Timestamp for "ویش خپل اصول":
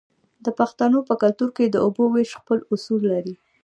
2.13-3.01